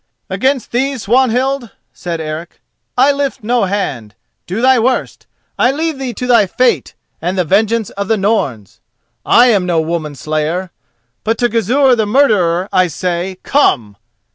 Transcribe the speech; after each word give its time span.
"Against 0.31 0.71
thee, 0.71 0.97
Swanhild," 0.97 1.69
said 1.93 2.19
Eric, 2.19 2.59
"I 2.97 3.11
lift 3.11 3.43
no 3.43 3.65
hand. 3.65 4.15
Do 4.47 4.59
thy 4.59 4.79
worst, 4.79 5.27
I 5.59 5.71
leave 5.71 5.99
thee 5.99 6.11
to 6.15 6.25
thy 6.25 6.47
fate 6.47 6.95
and 7.21 7.37
the 7.37 7.43
vengeance 7.43 7.91
of 7.91 8.07
the 8.07 8.17
Norns. 8.17 8.79
I 9.27 9.49
am 9.51 9.67
no 9.67 9.79
woman 9.79 10.15
slayer. 10.15 10.71
But 11.23 11.37
to 11.37 11.49
Gizur 11.49 11.95
the 11.95 12.07
murderer 12.07 12.67
I 12.73 12.87
say, 12.87 13.37
come." 13.43 13.95